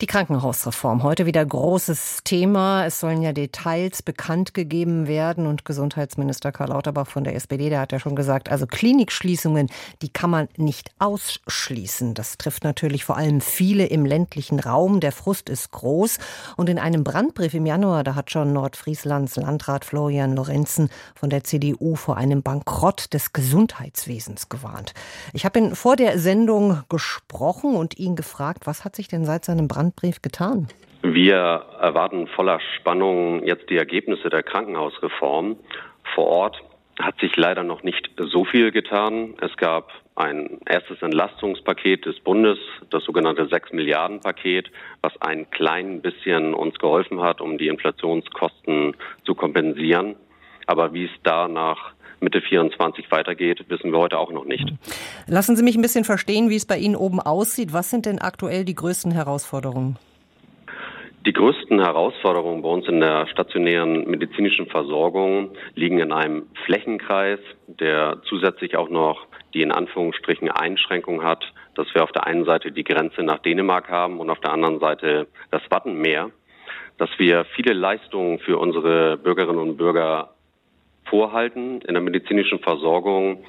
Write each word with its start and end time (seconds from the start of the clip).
die 0.00 0.06
Krankenhausreform. 0.06 1.02
Heute 1.02 1.26
wieder 1.26 1.44
großes 1.44 2.20
Thema. 2.22 2.86
Es 2.86 3.00
sollen 3.00 3.20
ja 3.20 3.32
Details 3.32 4.00
bekannt 4.02 4.54
gegeben 4.54 5.08
werden. 5.08 5.48
Und 5.48 5.64
Gesundheitsminister 5.64 6.52
Karl 6.52 6.68
Lauterbach 6.68 7.08
von 7.08 7.24
der 7.24 7.34
SPD, 7.34 7.68
der 7.68 7.80
hat 7.80 7.90
ja 7.90 7.98
schon 7.98 8.14
gesagt, 8.14 8.48
also 8.48 8.68
Klinikschließungen, 8.68 9.68
die 10.00 10.08
kann 10.08 10.30
man 10.30 10.48
nicht 10.56 10.92
ausschließen. 11.00 12.14
Das 12.14 12.38
trifft 12.38 12.62
natürlich 12.62 13.04
vor 13.04 13.16
allem 13.16 13.40
viele 13.40 13.86
im 13.86 14.06
ländlichen 14.06 14.60
Raum. 14.60 15.00
Der 15.00 15.10
Frust 15.10 15.48
ist 15.48 15.72
groß. 15.72 16.18
Und 16.56 16.68
in 16.68 16.78
einem 16.78 17.02
Brandbrief 17.02 17.54
im 17.54 17.66
Januar, 17.66 18.04
da 18.04 18.14
hat 18.14 18.30
schon 18.30 18.52
Nordfrieslands 18.52 19.34
Landrat 19.34 19.84
Florian 19.84 20.36
Lorenzen 20.36 20.90
von 21.16 21.28
der 21.28 21.42
CDU 21.42 21.96
vor 21.96 22.16
einem 22.16 22.42
Bankrott 22.42 23.12
des 23.14 23.32
Gesundheitswesens 23.32 24.48
gewarnt. 24.48 24.94
Ich 25.32 25.44
habe 25.44 25.58
ihn 25.58 25.74
vor 25.74 25.96
der 25.96 26.20
Sendung 26.20 26.84
gesprochen 26.88 27.74
und 27.74 27.98
ihn 27.98 28.14
gefragt, 28.14 28.68
was 28.68 28.84
hat 28.84 28.94
sich 28.94 29.08
denn 29.08 29.24
seit 29.24 29.44
seinem 29.44 29.66
Brandbrief 29.66 29.87
Brandbrief 29.88 30.20
getan? 30.22 30.68
Wir 31.02 31.64
erwarten 31.80 32.26
voller 32.26 32.60
Spannung 32.76 33.44
jetzt 33.44 33.70
die 33.70 33.76
Ergebnisse 33.76 34.28
der 34.28 34.42
Krankenhausreform. 34.42 35.56
Vor 36.14 36.26
Ort 36.26 36.62
hat 37.00 37.18
sich 37.20 37.36
leider 37.36 37.62
noch 37.62 37.82
nicht 37.82 38.10
so 38.18 38.44
viel 38.44 38.72
getan. 38.72 39.34
Es 39.40 39.56
gab 39.56 39.90
ein 40.16 40.58
erstes 40.66 41.00
Entlastungspaket 41.00 42.04
des 42.04 42.18
Bundes, 42.20 42.58
das 42.90 43.04
sogenannte 43.04 43.46
6 43.46 43.72
Milliarden 43.72 44.20
Paket, 44.20 44.70
was 45.00 45.12
ein 45.22 45.48
klein 45.50 46.02
bisschen 46.02 46.54
uns 46.54 46.76
geholfen 46.78 47.22
hat, 47.22 47.40
um 47.40 47.56
die 47.56 47.68
Inflationskosten 47.68 48.96
zu 49.24 49.34
kompensieren. 49.34 50.16
Aber 50.66 50.92
wie 50.92 51.04
es 51.04 51.12
da 51.22 51.48
nach 51.48 51.92
Mitte 52.20 52.40
24 52.40 53.10
weitergeht, 53.10 53.64
wissen 53.68 53.92
wir 53.92 53.98
heute 53.98 54.18
auch 54.18 54.32
noch 54.32 54.44
nicht. 54.44 54.72
Lassen 55.26 55.56
Sie 55.56 55.62
mich 55.62 55.76
ein 55.76 55.82
bisschen 55.82 56.04
verstehen, 56.04 56.50
wie 56.50 56.56
es 56.56 56.66
bei 56.66 56.78
Ihnen 56.78 56.96
oben 56.96 57.20
aussieht. 57.20 57.72
Was 57.72 57.90
sind 57.90 58.06
denn 58.06 58.18
aktuell 58.18 58.64
die 58.64 58.74
größten 58.74 59.12
Herausforderungen? 59.12 59.96
Die 61.26 61.32
größten 61.32 61.80
Herausforderungen 61.84 62.62
bei 62.62 62.68
uns 62.68 62.86
in 62.88 63.00
der 63.00 63.26
stationären 63.26 64.08
medizinischen 64.08 64.66
Versorgung 64.66 65.50
liegen 65.74 65.98
in 65.98 66.12
einem 66.12 66.46
Flächenkreis, 66.64 67.40
der 67.66 68.22
zusätzlich 68.28 68.76
auch 68.76 68.88
noch 68.88 69.26
die 69.52 69.62
in 69.62 69.72
Anführungsstrichen 69.72 70.50
Einschränkung 70.50 71.22
hat, 71.22 71.44
dass 71.74 71.86
wir 71.94 72.02
auf 72.02 72.12
der 72.12 72.26
einen 72.26 72.44
Seite 72.44 72.72
die 72.72 72.84
Grenze 72.84 73.22
nach 73.22 73.40
Dänemark 73.40 73.90
haben 73.90 74.20
und 74.20 74.30
auf 74.30 74.40
der 74.40 74.52
anderen 74.52 74.80
Seite 74.80 75.26
das 75.50 75.62
Wattenmeer, 75.70 76.30
dass 76.98 77.10
wir 77.18 77.44
viele 77.56 77.72
Leistungen 77.72 78.38
für 78.38 78.58
unsere 78.58 79.16
Bürgerinnen 79.16 79.58
und 79.58 79.76
Bürger 79.76 80.34
vorhalten 81.10 81.80
in 81.82 81.94
der 81.94 82.02
medizinischen 82.02 82.58
Versorgung, 82.60 83.44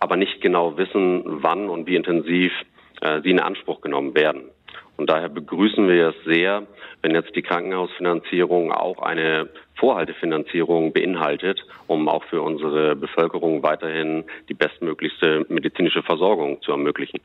aber 0.00 0.16
nicht 0.16 0.40
genau 0.40 0.76
wissen, 0.76 1.22
wann 1.24 1.68
und 1.68 1.86
wie 1.86 1.96
intensiv 1.96 2.52
äh, 3.00 3.20
sie 3.22 3.30
in 3.30 3.40
Anspruch 3.40 3.80
genommen 3.80 4.14
werden. 4.14 4.50
Und 4.96 5.10
daher 5.10 5.28
begrüßen 5.28 5.88
wir 5.88 6.08
es 6.08 6.24
sehr, 6.24 6.62
wenn 7.02 7.14
jetzt 7.14 7.34
die 7.34 7.42
Krankenhausfinanzierung 7.42 8.72
auch 8.72 9.02
eine 9.02 9.48
Vorhaltefinanzierung 9.76 10.92
beinhaltet, 10.92 11.60
um 11.86 12.08
auch 12.08 12.24
für 12.24 12.40
unsere 12.40 12.94
Bevölkerung 12.94 13.62
weiterhin 13.62 14.24
die 14.48 14.54
bestmöglichste 14.54 15.44
medizinische 15.48 16.02
Versorgung 16.02 16.62
zu 16.62 16.70
ermöglichen. 16.70 17.20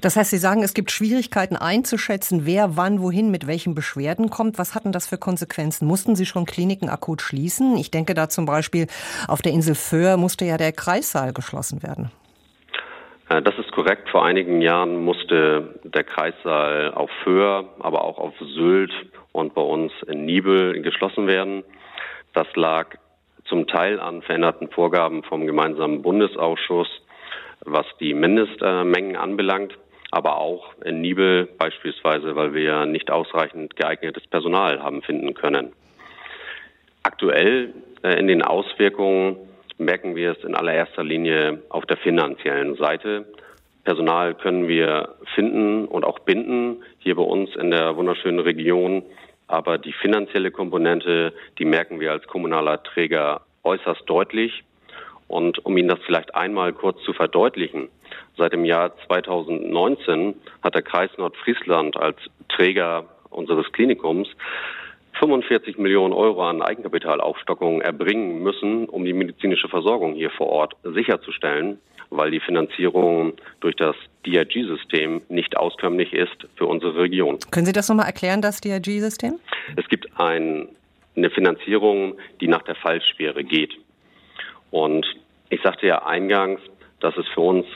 Das 0.00 0.16
heißt, 0.16 0.30
Sie 0.30 0.38
sagen, 0.38 0.62
es 0.62 0.72
gibt 0.72 0.92
Schwierigkeiten 0.92 1.56
einzuschätzen, 1.56 2.46
wer 2.46 2.76
wann 2.76 3.02
wohin 3.02 3.30
mit 3.30 3.46
welchen 3.46 3.74
Beschwerden 3.74 4.30
kommt. 4.30 4.56
Was 4.56 4.74
hatten 4.74 4.92
das 4.92 5.08
für 5.08 5.18
Konsequenzen? 5.18 5.86
Mussten 5.86 6.16
Sie 6.16 6.26
schon 6.26 6.46
Kliniken 6.46 6.88
akut 6.88 7.20
schließen? 7.20 7.76
Ich 7.76 7.90
denke 7.90 8.14
da 8.14 8.28
zum 8.28 8.46
Beispiel 8.46 8.86
auf 9.26 9.42
der 9.42 9.52
Insel 9.52 9.74
Föhr 9.74 10.16
musste 10.16 10.44
ja 10.44 10.56
der 10.56 10.72
Kreissaal 10.72 11.32
geschlossen 11.32 11.82
werden. 11.82 12.10
Äh, 13.30 13.40
das 13.42 13.56
ist 13.58 13.72
korrekt. 13.72 14.10
Vor 14.10 14.24
einigen 14.24 14.60
Jahren 14.60 15.02
musste 15.02 15.80
der 15.84 16.04
Kreissaal 16.04 16.92
auf 16.92 17.10
Föhr, 17.24 17.70
aber 17.78 18.04
auch 18.04 18.18
auf 18.18 18.34
Sylt 18.40 18.92
und 19.32 19.54
bei 19.54 19.62
uns 19.62 19.92
in 20.06 20.26
Nibel 20.26 20.82
geschlossen 20.82 21.26
werden. 21.26 21.64
Das 22.34 22.46
lag 22.54 22.88
zum 23.46 23.66
Teil 23.66 23.98
an 23.98 24.22
veränderten 24.22 24.68
Vorgaben 24.68 25.22
vom 25.22 25.46
gemeinsamen 25.46 26.02
Bundesausschuss, 26.02 26.88
was 27.64 27.86
die 27.98 28.14
Mindestmengen 28.14 29.16
anbelangt, 29.16 29.76
aber 30.10 30.38
auch 30.38 30.74
in 30.84 31.00
Nibel 31.00 31.48
beispielsweise, 31.58 32.36
weil 32.36 32.54
wir 32.54 32.86
nicht 32.86 33.10
ausreichend 33.10 33.76
geeignetes 33.76 34.26
Personal 34.26 34.82
haben 34.82 35.02
finden 35.02 35.34
können. 35.34 35.72
Aktuell 37.02 37.74
äh, 38.02 38.18
in 38.18 38.28
den 38.28 38.42
Auswirkungen 38.42 39.36
merken 39.80 40.14
wir 40.14 40.32
es 40.32 40.44
in 40.44 40.54
allererster 40.54 41.02
Linie 41.02 41.62
auf 41.70 41.86
der 41.86 41.96
finanziellen 41.96 42.76
Seite. 42.76 43.26
Personal 43.84 44.34
können 44.34 44.68
wir 44.68 45.16
finden 45.34 45.86
und 45.86 46.04
auch 46.04 46.20
binden 46.20 46.82
hier 46.98 47.16
bei 47.16 47.22
uns 47.22 47.56
in 47.56 47.70
der 47.70 47.96
wunderschönen 47.96 48.38
Region. 48.38 49.02
Aber 49.48 49.78
die 49.78 49.92
finanzielle 49.92 50.50
Komponente, 50.50 51.32
die 51.58 51.64
merken 51.64 51.98
wir 51.98 52.12
als 52.12 52.26
kommunaler 52.26 52.82
Träger 52.82 53.40
äußerst 53.64 54.02
deutlich. 54.06 54.62
Und 55.26 55.64
um 55.64 55.76
Ihnen 55.76 55.88
das 55.88 56.00
vielleicht 56.04 56.34
einmal 56.34 56.72
kurz 56.72 57.02
zu 57.02 57.12
verdeutlichen, 57.12 57.88
seit 58.36 58.52
dem 58.52 58.64
Jahr 58.64 58.92
2019 59.06 60.34
hat 60.62 60.74
der 60.74 60.82
Kreis 60.82 61.10
Nordfriesland 61.16 61.96
als 61.96 62.18
Träger 62.48 63.06
unseres 63.30 63.70
Klinikums 63.72 64.28
45 65.20 65.78
Millionen 65.78 66.14
Euro 66.14 66.48
an 66.48 66.62
Eigenkapitalaufstockung 66.62 67.82
erbringen 67.82 68.42
müssen, 68.42 68.88
um 68.88 69.04
die 69.04 69.12
medizinische 69.12 69.68
Versorgung 69.68 70.14
hier 70.14 70.30
vor 70.30 70.48
Ort 70.48 70.74
sicherzustellen, 70.82 71.78
weil 72.08 72.30
die 72.30 72.40
Finanzierung 72.40 73.34
durch 73.60 73.76
das 73.76 73.94
DRG-System 74.26 75.22
nicht 75.28 75.56
auskömmlich 75.56 76.14
ist 76.14 76.48
für 76.56 76.66
unsere 76.66 76.96
Region. 76.96 77.38
Können 77.50 77.66
Sie 77.66 77.72
das 77.72 77.88
nochmal 77.88 78.06
erklären, 78.06 78.40
das 78.40 78.60
DRG-System? 78.62 79.38
Es 79.76 79.86
gibt 79.88 80.08
ein, 80.18 80.68
eine 81.14 81.30
Finanzierung, 81.30 82.16
die 82.40 82.48
nach 82.48 82.62
der 82.62 82.74
Fallschwere 82.74 83.44
geht. 83.44 83.74
Und 84.70 85.06
ich 85.50 85.60
sagte 85.62 85.86
ja 85.86 86.06
eingangs, 86.06 86.60
dass 87.00 87.16
es 87.18 87.26
für 87.28 87.42
uns 87.42 87.66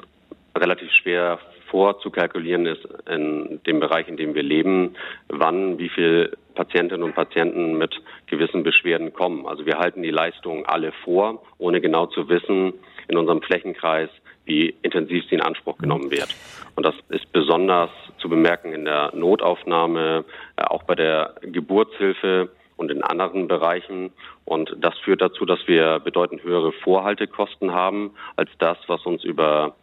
relativ 0.56 0.91
schwer 0.93 1.38
vorzukalkulieren 1.71 2.66
ist 2.66 2.87
in 3.11 3.61
dem 3.66 3.81
Bereich, 3.81 4.09
in 4.09 4.16
dem 4.16 4.34
wir 4.34 4.43
leben, 4.43 4.94
wann 5.28 5.78
wie 5.78 5.88
viel 5.88 6.32
Patientinnen 6.54 7.03
und 7.03 7.15
Patienten 7.15 7.76
mit 7.78 8.00
gewissen 8.26 8.62
Beschwerden 8.62 9.12
kommen. 9.12 9.47
Also 9.47 9.66
wir 9.66 9.78
halten 9.78 10.03
die 10.03 10.10
Leistungen 10.10 10.65
alle 10.66 10.92
vor, 11.04 11.42
ohne 11.59 11.81
genau 11.81 12.06
zu 12.06 12.28
wissen 12.28 12.75
in 13.09 13.16
unserem 13.16 13.42
Flächenkreis, 13.42 14.10
wie 14.44 14.75
intensiv 14.82 15.25
sie 15.28 15.37
in 15.37 15.41
Anspruch 15.41 15.78
genommen 15.78 16.10
wird. 16.10 16.34
Und 16.76 16.84
das 16.84 16.94
ist 17.09 17.31
besonders 17.32 17.91
zu 18.19 18.28
bemerken 18.28 18.72
in 18.72 18.84
der 18.84 19.12
Notaufnahme, 19.14 20.25
äh, 20.56 20.62
auch 20.64 20.82
bei 20.84 20.94
der 20.94 21.34
Geburtshilfe 21.43 22.50
und 22.76 22.91
in 22.91 23.03
anderen 23.03 23.48
Bereichen. 23.48 24.12
Und 24.44 24.75
das 24.78 24.98
führt 24.98 25.22
dazu, 25.22 25.44
dass 25.44 25.60
wir 25.66 26.00
bedeutend 26.00 26.43
höhere 26.43 26.72
Vorhaltekosten 26.72 27.72
haben 27.72 28.14
als 28.37 28.50
das, 28.59 28.76
was 28.87 29.04
uns 29.06 29.25
über 29.25 29.75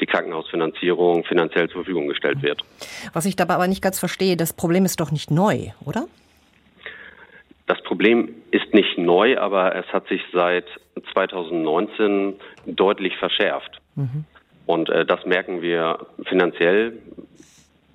die 0.00 0.06
Krankenhausfinanzierung 0.06 1.24
finanziell 1.24 1.68
zur 1.68 1.84
Verfügung 1.84 2.08
gestellt 2.08 2.42
wird. 2.42 2.62
Was 3.12 3.26
ich 3.26 3.36
dabei 3.36 3.54
aber 3.54 3.68
nicht 3.68 3.82
ganz 3.82 3.98
verstehe, 3.98 4.36
das 4.36 4.52
Problem 4.52 4.84
ist 4.84 5.00
doch 5.00 5.10
nicht 5.10 5.30
neu, 5.30 5.68
oder? 5.84 6.06
Das 7.66 7.80
Problem 7.82 8.34
ist 8.50 8.74
nicht 8.74 8.98
neu, 8.98 9.38
aber 9.38 9.76
es 9.76 9.86
hat 9.92 10.08
sich 10.08 10.22
seit 10.32 10.66
2019 11.12 12.34
deutlich 12.66 13.16
verschärft. 13.16 13.80
Mhm. 13.94 14.24
Und 14.66 14.88
äh, 14.88 15.04
das 15.04 15.24
merken 15.24 15.62
wir 15.62 16.06
finanziell 16.24 16.98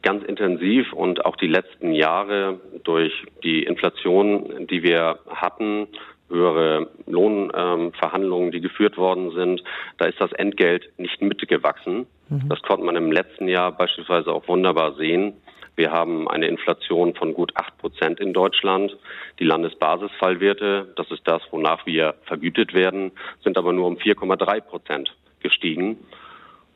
ganz 0.01 0.23
intensiv 0.23 0.93
und 0.93 1.25
auch 1.25 1.35
die 1.35 1.47
letzten 1.47 1.91
Jahre 1.91 2.59
durch 2.83 3.11
die 3.43 3.63
Inflation, 3.63 4.67
die 4.67 4.83
wir 4.83 5.19
hatten, 5.27 5.87
höhere 6.29 6.87
Lohnverhandlungen, 7.05 8.47
ähm, 8.47 8.51
die 8.51 8.61
geführt 8.61 8.97
worden 8.97 9.31
sind, 9.31 9.63
da 9.97 10.05
ist 10.05 10.19
das 10.19 10.31
Entgelt 10.33 10.89
nicht 10.97 11.21
mitgewachsen. 11.21 12.07
Mhm. 12.29 12.49
Das 12.49 12.61
konnte 12.61 12.85
man 12.85 12.95
im 12.95 13.11
letzten 13.11 13.47
Jahr 13.47 13.71
beispielsweise 13.71 14.31
auch 14.31 14.47
wunderbar 14.47 14.95
sehen. 14.95 15.33
Wir 15.75 15.91
haben 15.91 16.29
eine 16.29 16.47
Inflation 16.47 17.15
von 17.15 17.33
gut 17.33 17.51
acht 17.55 17.77
Prozent 17.77 18.19
in 18.19 18.33
Deutschland. 18.33 18.95
Die 19.39 19.43
Landesbasisfallwerte, 19.43 20.93
das 20.95 21.11
ist 21.11 21.27
das, 21.27 21.41
wonach 21.51 21.85
wir 21.85 22.15
vergütet 22.23 22.73
werden, 22.73 23.11
sind 23.43 23.57
aber 23.57 23.73
nur 23.73 23.87
um 23.87 23.97
4,3 23.97 24.61
Prozent 24.61 25.15
gestiegen. 25.41 25.97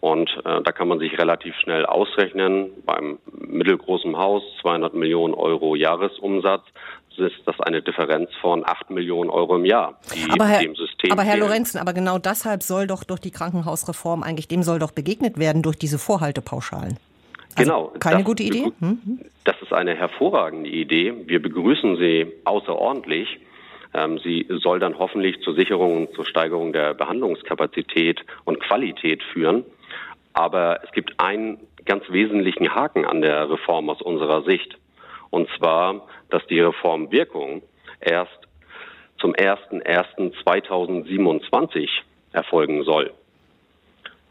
Und 0.01 0.29
äh, 0.45 0.61
da 0.61 0.71
kann 0.71 0.87
man 0.87 0.99
sich 0.99 1.17
relativ 1.17 1.55
schnell 1.55 1.85
ausrechnen. 1.85 2.71
Beim 2.85 3.19
mittelgroßen 3.31 4.17
Haus 4.17 4.43
200 4.61 4.93
Millionen 4.93 5.33
Euro 5.33 5.75
Jahresumsatz 5.75 6.63
ist 7.19 7.41
das 7.45 7.59
eine 7.59 7.81
Differenz 7.81 8.29
von 8.41 8.65
8 8.65 8.89
Millionen 8.89 9.29
Euro 9.29 9.55
im 9.55 9.65
Jahr, 9.65 9.99
die 10.13 10.29
aber 10.29 10.45
Herr, 10.45 10.61
dem 10.61 10.75
System 10.75 11.11
Aber 11.11 11.23
Herr. 11.23 11.37
Lorenzen, 11.37 11.79
aber 11.79 11.93
genau 11.93 12.17
deshalb 12.17 12.63
soll 12.63 12.87
doch 12.87 13.03
durch 13.03 13.19
die 13.19 13.31
Krankenhausreform 13.31 14.23
eigentlich 14.23 14.47
dem 14.47 14.63
soll 14.63 14.79
doch 14.79 14.91
begegnet 14.91 15.37
werden 15.37 15.61
durch 15.61 15.77
diese 15.77 15.99
Vorhaltepauschalen. 15.99 16.97
Also 17.55 17.71
genau. 17.71 17.93
Keine 17.99 18.23
gute 18.23 18.43
Idee? 18.43 18.71
Hm? 18.79 19.19
Das 19.43 19.55
ist 19.61 19.73
eine 19.73 19.95
hervorragende 19.95 20.69
Idee. 20.69 21.13
Wir 21.25 21.41
begrüßen 21.41 21.97
sie 21.97 22.27
außerordentlich. 22.45 23.39
Ähm, 23.93 24.19
sie 24.19 24.45
soll 24.61 24.79
dann 24.79 24.97
hoffentlich 24.99 25.41
zur 25.41 25.55
Sicherung 25.55 26.07
und 26.07 26.13
zur 26.13 26.25
Steigerung 26.25 26.73
der 26.73 26.93
Behandlungskapazität 26.93 28.23
und 28.45 28.59
Qualität 28.59 29.23
führen. 29.33 29.65
Aber 30.33 30.83
es 30.83 30.91
gibt 30.91 31.19
einen 31.19 31.57
ganz 31.85 32.03
wesentlichen 32.09 32.73
Haken 32.73 33.05
an 33.05 33.21
der 33.21 33.49
Reform 33.49 33.89
aus 33.89 34.01
unserer 34.01 34.43
Sicht. 34.43 34.77
Und 35.29 35.47
zwar, 35.57 36.07
dass 36.29 36.45
die 36.47 36.59
Reformwirkung 36.59 37.61
erst 37.99 38.39
zum 39.19 39.33
01.01.2027 39.33 41.87
erfolgen 42.31 42.83
soll. 42.83 43.11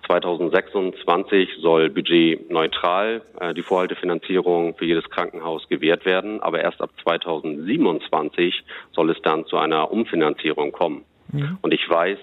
2026 0.07 1.57
soll 1.61 1.91
budgetneutral 1.91 3.21
äh, 3.41 3.53
die 3.53 3.63
Vorhaltefinanzierung 3.63 4.77
für 4.77 4.85
jedes 4.87 5.11
Krankenhaus 5.11 5.69
gewährt 5.69 6.07
werden, 6.07 6.41
aber 6.41 6.63
erst 6.63 6.81
ab 6.81 6.91
2027 7.03 8.65
soll 8.93 9.11
es 9.11 9.21
dann 9.23 9.45
zu 9.45 9.59
einer 9.59 9.93
Umfinanzierung 9.93 10.73
kommen. 10.73 11.05
Mhm. 11.31 11.59
Und 11.61 11.75
ich 11.75 11.87
weiß 11.89 12.19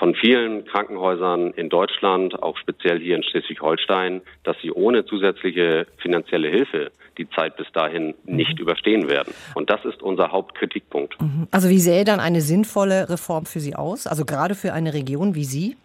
von 0.00 0.14
vielen 0.14 0.64
Krankenhäusern 0.64 1.52
in 1.52 1.68
Deutschland, 1.68 2.42
auch 2.42 2.56
speziell 2.56 2.98
hier 2.98 3.16
in 3.16 3.22
Schleswig-Holstein, 3.22 4.22
dass 4.44 4.56
sie 4.62 4.72
ohne 4.72 5.04
zusätzliche 5.04 5.86
finanzielle 5.98 6.48
Hilfe 6.48 6.90
die 7.18 7.28
Zeit 7.28 7.58
bis 7.58 7.70
dahin 7.72 8.14
nicht 8.24 8.54
mhm. 8.54 8.62
überstehen 8.62 9.10
werden. 9.10 9.34
Und 9.54 9.68
das 9.68 9.84
ist 9.84 10.02
unser 10.02 10.32
Hauptkritikpunkt. 10.32 11.20
Mhm. 11.20 11.48
Also 11.50 11.68
wie 11.68 11.78
sähe 11.78 12.04
dann 12.04 12.18
eine 12.18 12.40
sinnvolle 12.40 13.10
Reform 13.10 13.44
für 13.44 13.60
Sie 13.60 13.76
aus? 13.76 14.06
Also 14.06 14.24
gerade 14.24 14.54
für 14.54 14.72
eine 14.72 14.94
Region 14.94 15.34
wie 15.34 15.44
Sie? 15.44 15.76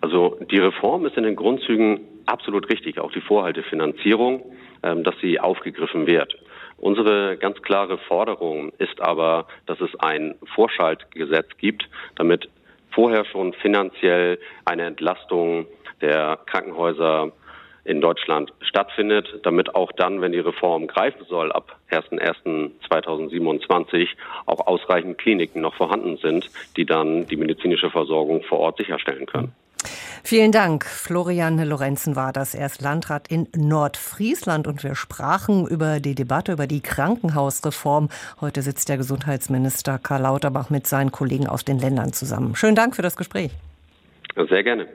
Also 0.00 0.38
die 0.50 0.58
Reform 0.58 1.04
ist 1.04 1.18
in 1.18 1.24
den 1.24 1.36
Grundzügen 1.36 2.00
absolut 2.24 2.70
richtig, 2.70 2.98
auch 2.98 3.12
die 3.12 3.20
Vorhaltefinanzierung, 3.20 4.42
ähm, 4.82 5.04
dass 5.04 5.14
sie 5.20 5.38
aufgegriffen 5.38 6.06
wird. 6.06 6.34
Unsere 6.78 7.36
ganz 7.36 7.60
klare 7.62 7.98
Forderung 7.98 8.72
ist 8.78 9.00
aber, 9.00 9.46
dass 9.66 9.80
es 9.80 9.90
ein 9.98 10.34
Vorschaltgesetz 10.54 11.48
gibt, 11.58 11.88
damit 12.16 12.48
vorher 12.96 13.24
schon 13.26 13.52
finanziell 13.52 14.40
eine 14.64 14.86
Entlastung 14.86 15.66
der 16.00 16.40
Krankenhäuser 16.46 17.30
in 17.84 18.00
Deutschland 18.00 18.52
stattfindet, 18.62 19.40
damit 19.44 19.76
auch 19.76 19.92
dann, 19.92 20.22
wenn 20.22 20.32
die 20.32 20.40
Reform 20.40 20.88
greifen 20.88 21.24
soll, 21.28 21.52
ab 21.52 21.76
01.01.2027 21.90 24.08
auch 24.46 24.66
ausreichend 24.66 25.18
Kliniken 25.18 25.60
noch 25.60 25.74
vorhanden 25.74 26.16
sind, 26.16 26.50
die 26.76 26.86
dann 26.86 27.28
die 27.28 27.36
medizinische 27.36 27.90
Versorgung 27.90 28.42
vor 28.42 28.58
Ort 28.58 28.78
sicherstellen 28.78 29.26
können. 29.26 29.52
Vielen 30.22 30.52
Dank. 30.52 30.84
Florian 30.84 31.58
Lorenzen 31.58 32.16
war 32.16 32.32
das. 32.32 32.54
Er 32.54 32.66
ist 32.66 32.82
Landrat 32.82 33.28
in 33.28 33.48
Nordfriesland 33.56 34.66
und 34.66 34.82
wir 34.82 34.94
sprachen 34.94 35.66
über 35.66 36.00
die 36.00 36.14
Debatte 36.14 36.52
über 36.52 36.66
die 36.66 36.80
Krankenhausreform. 36.80 38.08
Heute 38.40 38.62
sitzt 38.62 38.88
der 38.88 38.96
Gesundheitsminister 38.96 39.98
Karl 39.98 40.22
Lauterbach 40.22 40.70
mit 40.70 40.86
seinen 40.86 41.12
Kollegen 41.12 41.46
aus 41.46 41.64
den 41.64 41.78
Ländern 41.78 42.12
zusammen. 42.12 42.56
Schönen 42.56 42.76
Dank 42.76 42.96
für 42.96 43.02
das 43.02 43.16
Gespräch. 43.16 43.52
Sehr 44.48 44.62
gerne. 44.62 44.86